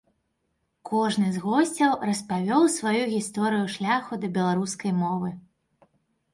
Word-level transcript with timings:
Кожны 0.89 1.27
з 1.35 1.43
госцяў 1.43 1.91
распавёў 2.09 2.63
сваю 2.77 3.03
гісторыю 3.13 3.65
шляху 3.77 4.13
да 4.25 4.33
беларускай 4.41 4.91
мовы. 5.07 5.29